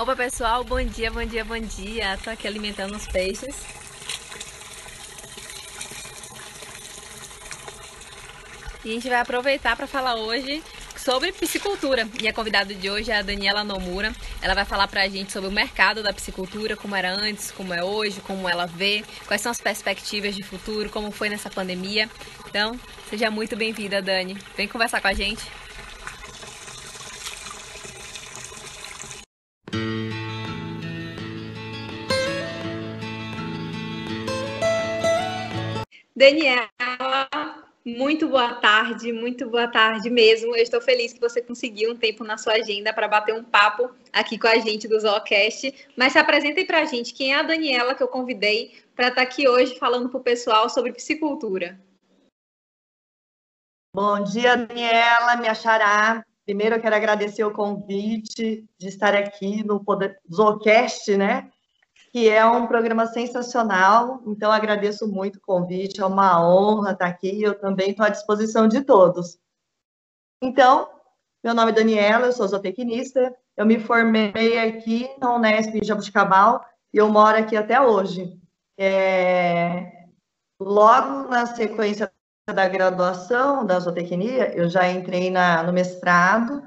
[0.00, 2.18] Opa pessoal, bom dia, bom dia, bom dia.
[2.24, 3.54] Tô aqui alimentando os peixes.
[8.82, 10.62] E a gente vai aproveitar para falar hoje
[10.96, 12.08] sobre piscicultura.
[12.18, 14.10] E a convidada de hoje é a Daniela Nomura.
[14.40, 17.74] Ela vai falar para a gente sobre o mercado da piscicultura, como era antes, como
[17.74, 22.08] é hoje, como ela vê, quais são as perspectivas de futuro, como foi nessa pandemia.
[22.48, 22.80] Então,
[23.10, 24.38] seja muito bem-vinda, Dani.
[24.56, 25.42] Vem conversar com a gente.
[36.20, 36.68] Daniela,
[37.82, 40.54] muito boa tarde, muito boa tarde mesmo.
[40.54, 43.90] Eu estou feliz que você conseguiu um tempo na sua agenda para bater um papo
[44.12, 45.72] aqui com a gente do Zoocast.
[45.96, 49.22] Mas se apresentem para a gente quem é a Daniela que eu convidei para estar
[49.22, 51.80] tá aqui hoje falando para o pessoal sobre piscicultura.
[53.96, 56.22] Bom dia, Daniela, me achará.
[56.44, 59.82] Primeiro eu quero agradecer o convite de estar aqui no
[60.30, 61.50] Zoocast, né?
[62.10, 64.20] Que é um programa sensacional.
[64.26, 67.42] Então, agradeço muito o convite, é uma honra estar aqui.
[67.42, 69.38] Eu também estou à disposição de todos.
[70.42, 70.88] Então,
[71.42, 73.34] meu nome é Daniela, eu sou zootecnista.
[73.56, 78.38] Eu me formei aqui na Unesp em Jabuticabal e eu moro aqui até hoje.
[78.78, 80.06] É...
[80.60, 82.12] Logo na sequência
[82.52, 86.62] da graduação da zootecnia, eu já entrei na, no mestrado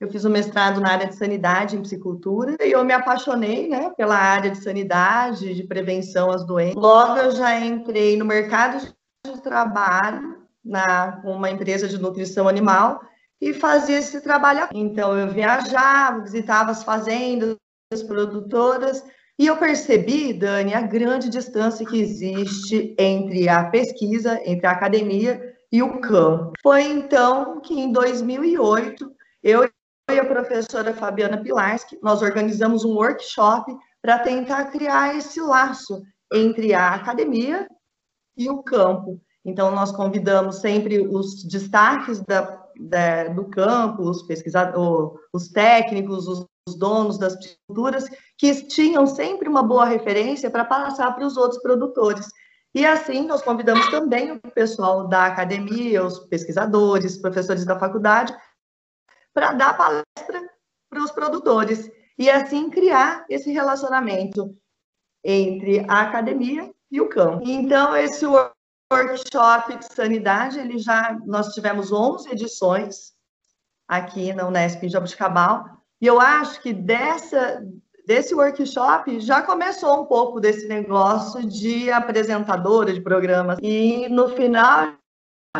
[0.00, 3.90] eu fiz um mestrado na área de sanidade em psicultura e eu me apaixonei, né,
[3.96, 6.76] pela área de sanidade, de prevenção às doenças.
[6.76, 8.80] Logo eu já entrei no mercado
[9.26, 13.00] de trabalho na uma empresa de nutrição animal
[13.40, 14.68] e fazia esse trabalho.
[14.72, 17.56] Então eu viajava, visitava as fazendas,
[17.92, 19.02] as produtoras
[19.38, 25.54] e eu percebi, Dani, a grande distância que existe entre a pesquisa, entre a academia
[25.70, 26.52] e o campo.
[26.60, 29.10] Foi então que em 2008
[29.42, 29.68] eu
[30.10, 36.72] e a professora Fabiana Pilarski, nós organizamos um workshop para tentar criar esse laço entre
[36.72, 37.68] a academia
[38.36, 39.20] e o campo.
[39.44, 46.46] Então, nós convidamos sempre os destaques da, da, do campo, os pesquisadores, os técnicos, os,
[46.68, 47.34] os donos das
[47.66, 52.26] culturas, que tinham sempre uma boa referência para passar para os outros produtores.
[52.74, 58.34] E assim, nós convidamos também o pessoal da academia, os pesquisadores, professores da faculdade,
[59.38, 60.50] para dar palestra
[60.90, 61.88] para os produtores
[62.18, 64.52] e assim criar esse relacionamento
[65.24, 67.48] entre a academia e o campo.
[67.48, 73.12] Então esse workshop de sanidade, ele já nós tivemos 11 edições
[73.86, 75.66] aqui na Unesp em Jabuticabal,
[76.00, 77.64] e eu acho que dessa
[78.04, 83.58] desse workshop já começou um pouco desse negócio de apresentadora de programas.
[83.62, 84.94] E no final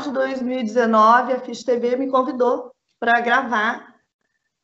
[0.03, 3.95] de 2019, a FIS TV me convidou para gravar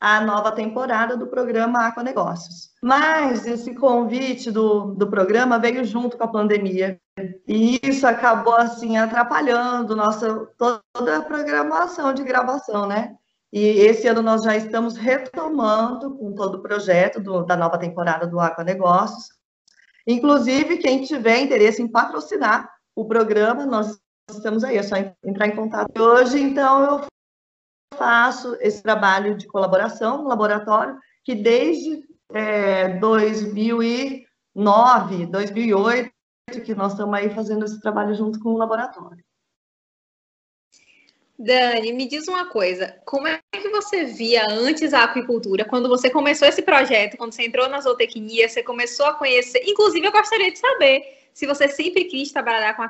[0.00, 2.70] a nova temporada do programa Aquanegócios.
[2.82, 7.00] Mas esse convite do, do programa veio junto com a pandemia
[7.48, 13.14] e isso acabou assim atrapalhando nossa toda a programação de gravação, né?
[13.52, 18.26] E esse ano nós já estamos retomando com todo o projeto do, da nova temporada
[18.26, 19.28] do Aquanegócios.
[20.06, 25.56] Inclusive, quem tiver interesse em patrocinar o programa, nós estamos aí, é só entrar em
[25.56, 25.96] contato.
[25.98, 27.06] Hoje, então, eu
[27.96, 36.10] faço esse trabalho de colaboração no laboratório, que desde é, 2009, 2008,
[36.64, 39.24] que nós estamos aí fazendo esse trabalho junto com o laboratório.
[41.36, 46.08] Dani, me diz uma coisa, como é que você via antes a aquicultura, quando você
[46.08, 50.52] começou esse projeto, quando você entrou na zootecnia, você começou a conhecer, inclusive eu gostaria
[50.52, 52.86] de saber se você sempre quis trabalhar com,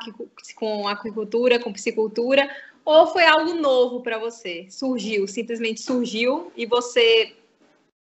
[0.54, 2.46] com aquicultura, com piscicultura,
[2.84, 4.66] ou foi algo novo para você?
[4.68, 7.34] Surgiu, simplesmente surgiu e você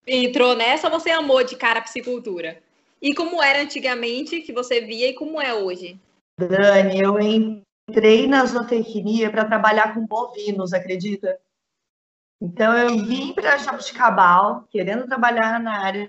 [0.06, 2.62] entrou nessa você amou de cara a piscicultura?
[3.00, 6.00] E como era antigamente que você via e como é hoje?
[6.38, 11.39] Dani, eu entrei na zootecnia para trabalhar com bovinos, acredita?
[12.41, 16.09] Então eu vim para Jabuticabal, querendo trabalhar na área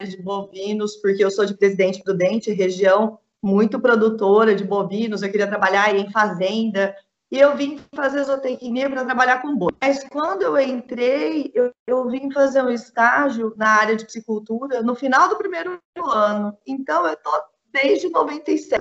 [0.00, 5.48] de bovinos, porque eu sou de Presidente Prudente, região muito produtora de bovinos, eu queria
[5.48, 6.94] trabalhar em fazenda,
[7.32, 9.72] e eu vim fazer zootecnia para trabalhar com boi.
[9.80, 14.94] Mas quando eu entrei, eu, eu vim fazer um estágio na área de psicultura no
[14.94, 15.80] final do primeiro
[16.10, 16.54] ano.
[16.66, 17.32] Então, eu estou
[17.72, 18.78] desde 97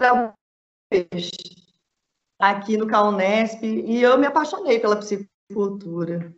[2.38, 6.36] aqui no Caunesp e eu me apaixonei pela psicultura.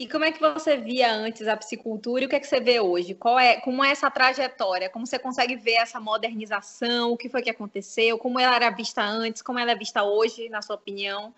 [0.00, 2.58] E como é que você via antes a psicultura e o que é que você
[2.58, 3.14] vê hoje?
[3.14, 4.88] Qual é, como é essa trajetória?
[4.88, 7.12] Como você consegue ver essa modernização?
[7.12, 8.16] O que foi que aconteceu?
[8.16, 9.42] Como ela era vista antes?
[9.42, 11.34] Como ela é vista hoje, na sua opinião?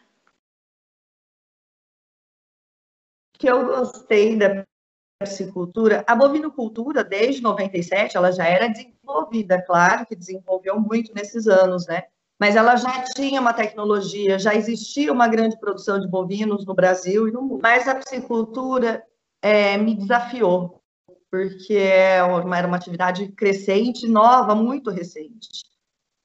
[3.35, 4.65] O que eu gostei da
[5.19, 11.89] piscicultura, a bovinocultura, desde 97, ela já era desenvolvida, claro que desenvolveu muito nesses anos,
[11.89, 12.05] né?
[12.39, 17.29] Mas ela já tinha uma tecnologia, já existia uma grande produção de bovinos no Brasil
[17.29, 17.61] e no mundo.
[17.63, 19.05] Mas a piscicultura
[19.41, 20.83] é, me desafiou,
[21.31, 25.49] porque é era uma atividade crescente, nova, muito recente.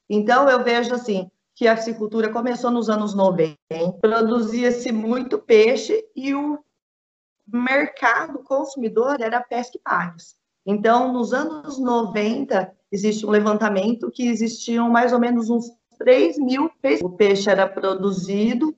[0.08, 3.56] Então, eu vejo assim, que a piscicultura começou nos anos 90,
[4.00, 6.58] produzia-se muito peixe e o
[7.46, 10.36] mercado consumidor era pesca e pagues.
[10.64, 16.70] Então, nos anos 90, existe um levantamento que existiam mais ou menos uns 3 mil
[16.80, 17.02] peixes.
[17.02, 18.74] O peixe era produzido,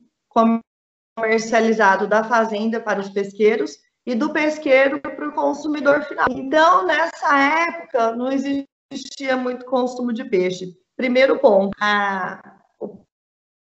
[1.17, 6.27] comercializado da fazenda para os pesqueiros e do pesqueiro para o consumidor final.
[6.31, 10.75] Então, nessa época, não existia muito consumo de peixe.
[10.97, 13.05] Primeiro ponto, a, o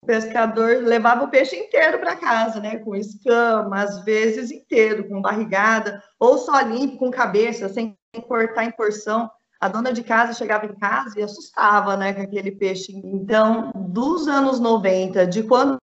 [0.07, 2.79] pescador levava o peixe inteiro para casa, né?
[2.79, 7.97] Com escama, às vezes inteiro, com barrigada, ou só limpo, com cabeça, sem
[8.27, 9.31] cortar em porção.
[9.61, 12.93] A dona de casa chegava em casa e assustava, né, com aquele peixe.
[12.93, 15.79] Então, dos anos 90, de quando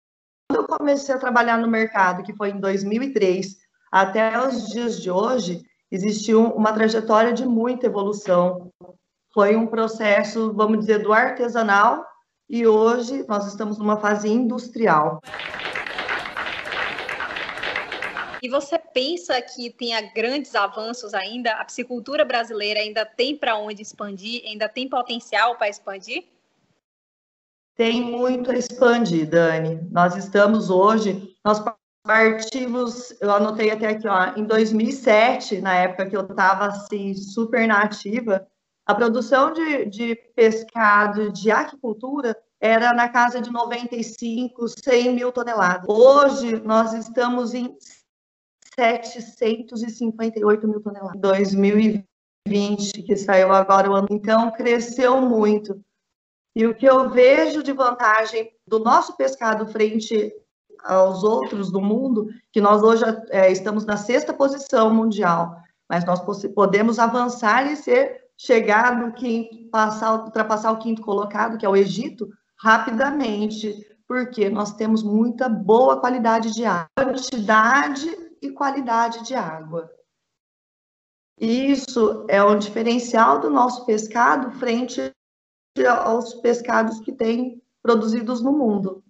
[0.54, 3.56] eu comecei a trabalhar no mercado, que foi em 2003,
[3.92, 8.70] até os dias de hoje, existiu uma trajetória de muita evolução.
[9.34, 12.06] Foi um processo, vamos dizer, do artesanal
[12.50, 15.22] e hoje nós estamos numa fase industrial.
[18.42, 21.52] E você pensa que tenha grandes avanços ainda?
[21.54, 24.42] A piscicultura brasileira ainda tem para onde expandir?
[24.46, 26.26] Ainda tem potencial para expandir?
[27.76, 29.88] Tem muito a expandir, Dani.
[29.92, 31.64] Nós estamos hoje, nós
[32.04, 37.68] partimos, eu anotei até aqui, ó, em 2007, na época que eu estava assim, super
[37.68, 38.48] nativa,
[38.88, 45.86] a produção de, de pescado de aquicultura era na casa de 95, 100 mil toneladas.
[45.88, 47.76] Hoje, nós estamos em
[48.76, 51.20] 758 mil toneladas.
[51.22, 54.08] 2020, que saiu agora o ano.
[54.10, 55.80] Então, cresceu muito.
[56.56, 60.34] E o que eu vejo de vantagem do nosso pescado frente
[60.84, 65.56] aos outros do mundo, que nós hoje é, estamos na sexta posição mundial,
[65.90, 66.20] mas nós
[66.54, 71.76] podemos avançar e ser chegar no quinto, passar, ultrapassar o quinto colocado, que é o
[71.76, 72.28] Egito,
[72.60, 73.76] rapidamente,
[74.08, 79.92] porque nós temos muita boa qualidade de água, quantidade e qualidade de água.
[81.38, 85.00] Isso é um diferencial do nosso pescado frente
[86.04, 89.04] aos pescados que têm produzidos no mundo.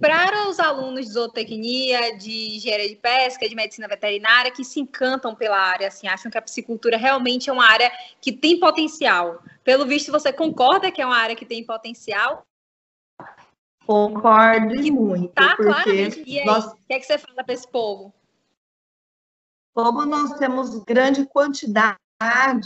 [0.00, 5.34] Para os alunos de zootecnia, de engenharia de pesca, de medicina veterinária, que se encantam
[5.34, 7.90] pela área, assim, acham que a piscicultura realmente é uma área
[8.20, 9.42] que tem potencial.
[9.64, 12.46] Pelo visto, você concorda que é uma área que tem potencial?
[13.86, 15.32] Concordo que muito.
[15.32, 16.22] Tá, claramente.
[16.26, 16.66] E aí, nós...
[16.66, 18.12] o que é que você fala para esse povo?
[19.74, 21.98] Como nós temos grande quantidade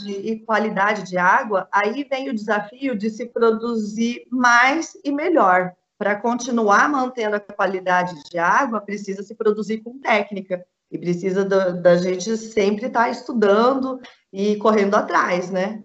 [0.06, 6.16] e qualidade de água, aí vem o desafio de se produzir mais e melhor para
[6.16, 11.98] continuar mantendo a qualidade de água, precisa se produzir com técnica e precisa da, da
[11.98, 14.00] gente sempre estar tá estudando
[14.32, 15.84] e correndo atrás, né?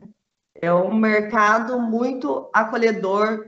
[0.62, 3.46] É um mercado muito acolhedor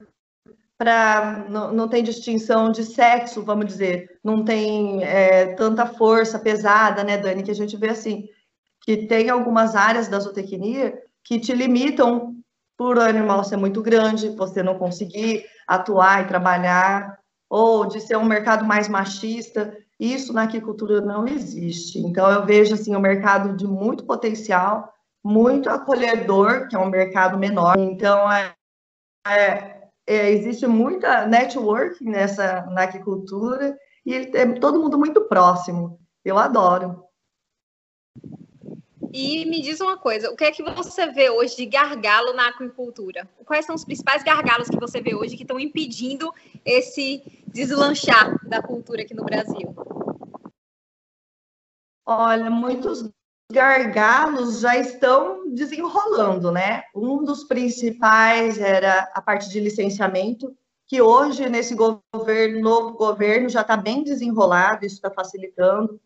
[0.77, 7.01] para não, não tem distinção de sexo, vamos dizer, não tem é, tanta força pesada,
[7.01, 8.27] né, Dani, que a gente vê assim,
[8.81, 12.36] que tem algumas áreas da zootecnia que te limitam
[12.77, 17.17] por o animal ser muito grande, você não conseguir atuar e trabalhar,
[17.49, 21.99] ou de ser um mercado mais machista, isso na aquicultura não existe.
[21.99, 24.93] Então, eu vejo assim, um mercado de muito potencial,
[25.23, 27.77] muito acolhedor, que é um mercado menor.
[27.77, 28.53] Então, é,
[29.27, 34.25] é, é existe muita networking nessa, na aquicultura, e
[34.59, 35.99] todo mundo muito próximo.
[36.23, 37.06] Eu adoro.
[39.13, 42.49] E me diz uma coisa, o que é que você vê hoje de gargalo na
[42.49, 43.27] aquicultura?
[43.45, 46.31] Quais são os principais gargalos que você vê hoje que estão impedindo
[46.65, 49.75] esse deslanchar da cultura aqui no Brasil?
[52.05, 53.09] Olha, muitos
[53.51, 56.83] gargalos já estão desenrolando, né?
[56.93, 60.53] Um dos principais era a parte de licenciamento,
[60.85, 65.99] que hoje, nesse governo, novo governo, já está bem desenrolado, isso está facilitando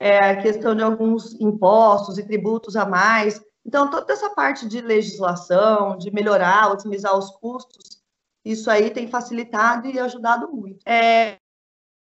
[0.00, 3.40] é, a questão de alguns impostos e tributos a mais.
[3.66, 7.98] Então, toda essa parte de legislação, de melhorar, otimizar os custos,
[8.44, 10.80] isso aí tem facilitado e ajudado muito.
[10.86, 11.36] É,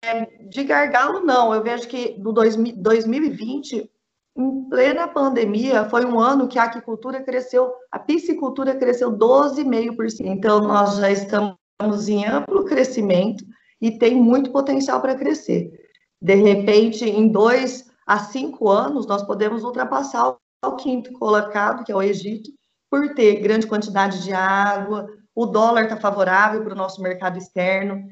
[0.04, 1.54] é, de gargalo, não.
[1.54, 3.92] Eu vejo que no 2020,
[4.38, 10.22] em plena pandemia, foi um ano que a aquicultura cresceu, a piscicultura cresceu 12,5%.
[10.22, 13.44] Então, nós já estamos em amplo crescimento
[13.82, 15.89] e tem muito potencial para crescer.
[16.22, 20.36] De repente, em dois a cinco anos, nós podemos ultrapassar
[20.66, 22.52] o quinto colocado, que é o Egito,
[22.90, 28.08] por ter grande quantidade de água, o dólar está favorável para o nosso mercado externo.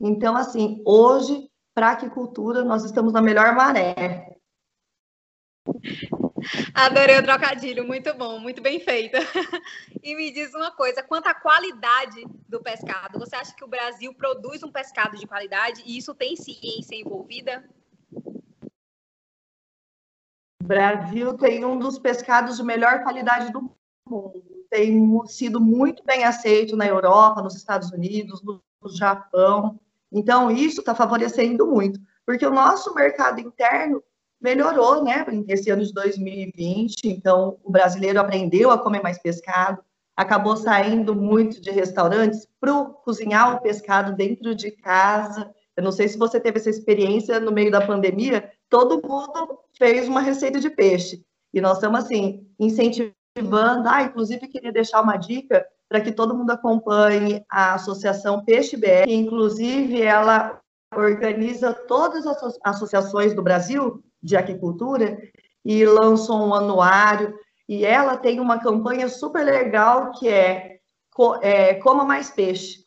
[0.00, 4.36] Então, assim, hoje, para a aquicultura, nós estamos na melhor maré.
[6.74, 9.18] Adorei o trocadilho, muito bom, muito bem feita.
[10.02, 14.14] E me diz uma coisa, quanto à qualidade do pescado, você acha que o Brasil
[14.14, 17.68] produz um pescado de qualidade e isso tem ciência envolvida?
[20.62, 23.68] O Brasil tem um dos pescados de melhor qualidade do
[24.08, 24.44] mundo.
[24.70, 28.62] Tem sido muito bem aceito na Europa, nos Estados Unidos, no
[28.96, 29.80] Japão.
[30.12, 34.00] Então, isso está favorecendo muito, porque o nosso mercado interno
[34.40, 36.96] melhorou, né, esse ano de 2020.
[37.04, 39.82] Então, o brasileiro aprendeu a comer mais pescado,
[40.16, 45.50] acabou saindo muito de restaurantes para cozinhar o pescado dentro de casa.
[45.76, 50.08] Eu não sei se você teve essa experiência no meio da pandemia, todo mundo fez
[50.08, 51.22] uma receita de peixe.
[51.52, 53.88] E nós estamos, assim, incentivando.
[53.88, 59.04] Ah, inclusive, queria deixar uma dica para que todo mundo acompanhe a Associação Peixe BR,
[59.04, 60.60] que, inclusive, ela
[60.94, 65.16] organiza todas as associações do Brasil de aquicultura
[65.64, 67.38] e lançou um anuário.
[67.68, 70.78] E ela tem uma campanha super legal que é,
[71.42, 72.84] é Coma Mais Peixe.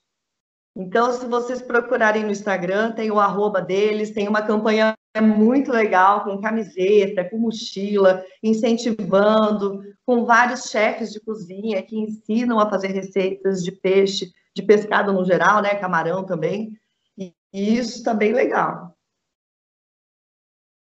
[0.75, 6.23] Então, se vocês procurarem no Instagram, tem o arroba deles, tem uma campanha muito legal,
[6.23, 13.63] com camiseta, com mochila, incentivando, com vários chefes de cozinha que ensinam a fazer receitas
[13.63, 15.75] de peixe, de pescado no geral, né?
[15.75, 16.77] Camarão também.
[17.17, 18.95] E isso está bem legal.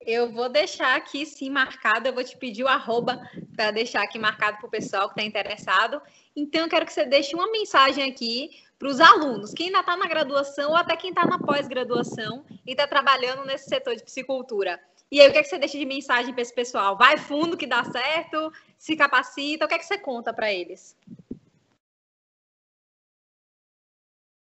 [0.07, 3.19] Eu vou deixar aqui sim marcado, eu vou te pedir o arroba
[3.57, 6.01] para deixar aqui marcado para o pessoal que está interessado.
[6.37, 9.97] Então, eu quero que você deixe uma mensagem aqui para os alunos, quem ainda está
[9.97, 14.79] na graduação ou até quem está na pós-graduação e está trabalhando nesse setor de psicultura.
[15.11, 16.99] E aí, o que, é que você deixa de mensagem para esse pessoal?
[16.99, 20.97] Vai fundo que dá certo, se capacita, o que é que você conta para eles?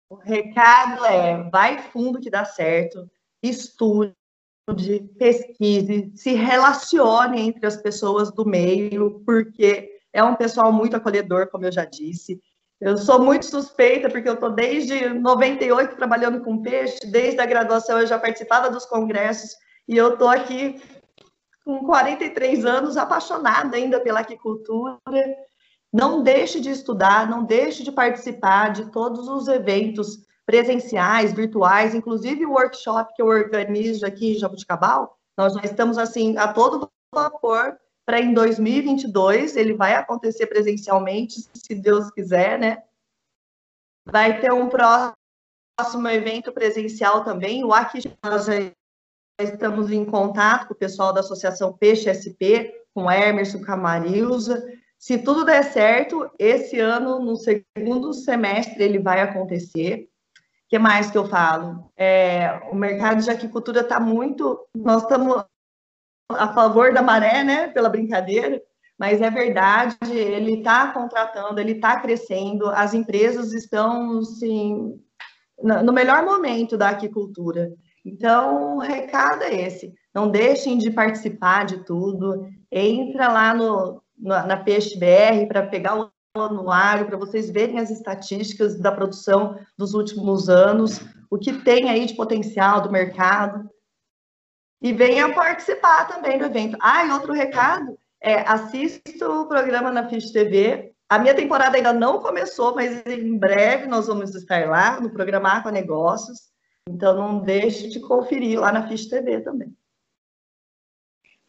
[0.09, 3.11] O recado é: vai fundo que dá certo,
[3.42, 4.14] estude,
[5.19, 11.64] pesquise, se relacione entre as pessoas do meio, porque é um pessoal muito acolhedor, como
[11.64, 12.40] eu já disse.
[12.81, 18.00] Eu sou muito suspeita, porque eu estou desde 98 trabalhando com peixe, desde a graduação
[18.00, 19.57] eu já participava dos congressos,
[19.88, 20.81] e eu estou aqui
[21.64, 24.99] com 43 anos, apaixonada ainda pela aquicultura.
[25.92, 32.44] Não deixe de estudar, não deixe de participar de todos os eventos presenciais, virtuais, inclusive
[32.44, 37.78] o workshop que eu organizo aqui em Jabuticabal, nós já estamos assim a todo vapor
[38.04, 42.82] para em 2022, ele vai acontecer presencialmente, se Deus quiser, né?
[44.04, 48.54] Vai ter um próximo evento presencial também, o Aqui nós já
[49.40, 54.62] estamos em contato com o pessoal da Associação Peixe SP, com Emerson Camarilza.
[54.99, 60.08] Se tudo der certo, esse ano, no segundo semestre, ele vai acontecer
[60.73, 61.93] que mais que eu falo?
[61.95, 64.59] É, o mercado de aquicultura está muito.
[64.75, 65.45] Nós estamos
[66.31, 67.69] a favor da maré, né?
[67.69, 68.59] Pela brincadeira,
[68.99, 74.99] mas é verdade, ele está contratando, ele está crescendo, as empresas estão assim,
[75.62, 77.71] no melhor momento da aquicultura.
[78.02, 84.57] Então, o recado é esse: não deixem de participar de tudo, entra lá no, na
[84.57, 90.49] Peixe BR para pegar o anuário para vocês verem as estatísticas da produção dos últimos
[90.49, 93.69] anos, o que tem aí de potencial do mercado.
[94.81, 96.77] E venha participar também do evento.
[96.81, 100.93] Ah, e outro recado, é, assista o programa na Fish TV.
[101.09, 105.51] A minha temporada ainda não começou, mas em breve nós vamos estar lá no programa
[105.51, 106.51] Aqua Negócios.
[106.89, 109.77] Então não deixe de conferir lá na Fish TV também.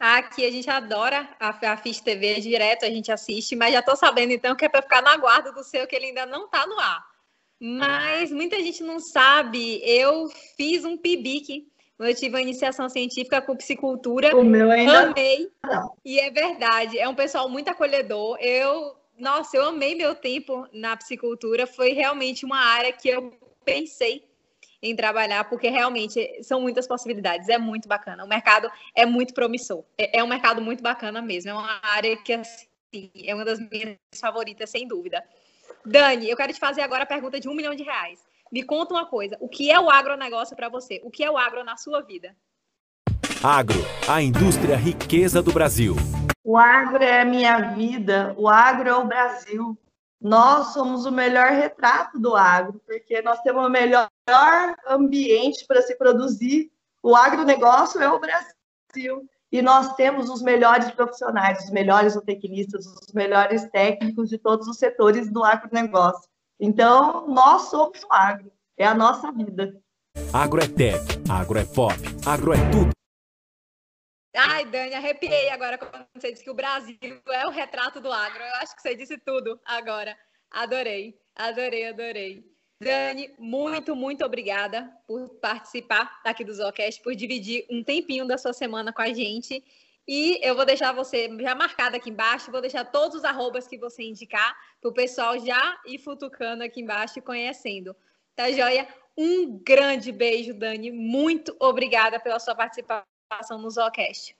[0.06, 4.32] Aqui a gente adora a, a TV direto, a gente assiste, mas já estou sabendo
[4.34, 6.78] então que é para ficar na guarda do seu, que ele ainda não está no
[6.78, 7.02] ar.
[7.58, 11.66] Mas muita gente não sabe, eu fiz um PIBIC,
[11.98, 15.96] eu tive uma iniciação científica com psicultura, o meu ainda amei, não.
[16.04, 20.94] e é verdade, é um pessoal muito acolhedor, eu, nossa, eu amei meu tempo na
[20.98, 23.32] psicultura, foi realmente uma área que eu
[23.64, 24.22] pensei
[24.84, 28.22] em trabalhar, porque realmente são muitas possibilidades, é muito bacana.
[28.22, 32.14] O mercado é muito promissor, é, é um mercado muito bacana mesmo, é uma área
[32.18, 35.24] que assim, é uma das minhas favoritas, sem dúvida.
[35.86, 38.20] Dani, eu quero te fazer agora a pergunta de um milhão de reais.
[38.52, 41.00] Me conta uma coisa: o que é o agronegócio para você?
[41.02, 42.36] O que é o agro na sua vida?
[43.42, 45.96] Agro, a indústria riqueza do Brasil.
[46.42, 49.78] O agro é a minha vida, o agro é o Brasil.
[50.20, 54.08] Nós somos o melhor retrato do agro, porque nós temos o melhor
[54.86, 56.70] ambiente para se produzir.
[57.02, 59.28] O agronegócio é o Brasil.
[59.52, 64.78] E nós temos os melhores profissionais, os melhores zootecnistas, os melhores técnicos de todos os
[64.78, 66.28] setores do agronegócio.
[66.58, 69.80] Então, nós somos o agro, é a nossa vida.
[70.32, 71.94] Agro é tech, agro é pop,
[72.26, 72.90] agro é tudo.
[74.36, 76.96] Ai, Dani, arrepiei agora quando você disse que o Brasil
[77.28, 78.42] é o retrato do agro.
[78.42, 80.16] Eu acho que você disse tudo agora.
[80.50, 82.53] Adorei, adorei, adorei.
[82.80, 88.52] Dani, muito, muito obrigada por participar aqui do Zocast, por dividir um tempinho da sua
[88.52, 89.64] semana com a gente.
[90.06, 93.78] E eu vou deixar você já marcado aqui embaixo, vou deixar todos os arrobas que
[93.78, 97.96] você indicar para o pessoal já ir futucando aqui embaixo e conhecendo.
[98.36, 98.86] Tá joia?
[99.16, 100.90] Um grande beijo, Dani.
[100.90, 104.36] Muito obrigada pela sua participação no Zocast.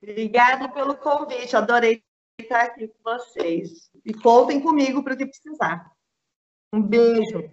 [0.00, 2.02] Obrigada pelo convite, adorei
[2.40, 3.90] estar aqui com vocês.
[4.04, 5.90] E contem comigo para o que precisar.
[6.72, 7.50] Um beijo.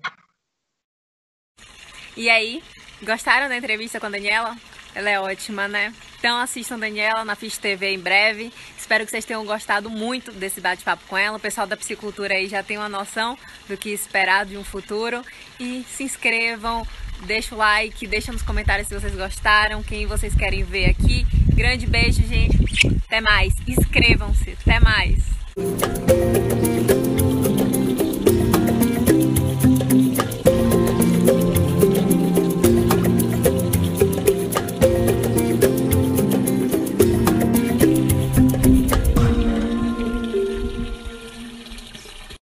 [2.16, 2.64] E aí,
[3.04, 4.56] gostaram da entrevista com a Daniela?
[4.96, 5.94] Ela é ótima, né?
[6.18, 8.52] Então assistam Daniela na Fish TV em breve.
[8.78, 11.38] Espero que vocês tenham gostado muito desse bate-papo com ela.
[11.38, 15.22] O pessoal da psicultura aí já tem uma noção do que esperar de um futuro.
[15.60, 16.86] E se inscrevam,
[17.26, 21.39] deixa o like, deixa nos comentários se vocês gostaram, quem vocês querem ver aqui.
[21.60, 22.58] Grande beijo, gente.
[23.06, 23.54] Até mais.
[23.68, 24.56] Inscrevam-se.
[24.62, 25.20] Até mais.